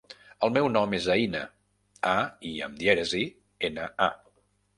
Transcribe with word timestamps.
El 0.45 0.51
meu 0.53 0.69
nom 0.77 0.95
és 0.99 1.09
Aïna: 1.15 1.41
a, 2.13 2.15
i 2.53 2.55
amb 2.69 2.81
dièresi, 2.81 3.23
ena, 3.71 3.87
a. 4.09 4.11